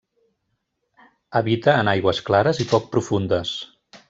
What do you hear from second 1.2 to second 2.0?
Habita en